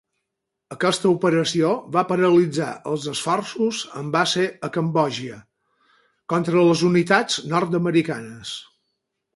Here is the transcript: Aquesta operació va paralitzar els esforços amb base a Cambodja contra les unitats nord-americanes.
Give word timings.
Aquesta 0.75 1.09
operació 1.15 1.73
va 1.97 2.03
paralitzar 2.13 2.69
els 2.93 3.05
esforços 3.13 3.83
amb 4.01 4.17
base 4.17 4.47
a 4.69 4.71
Cambodja 4.79 5.39
contra 6.35 6.67
les 6.71 6.85
unitats 6.93 7.41
nord-americanes. 7.55 8.61